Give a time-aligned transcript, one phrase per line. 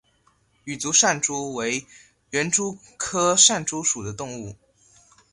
[0.63, 1.85] 羽足扇蛛为
[2.31, 4.55] 园蛛科扇蛛属的动物。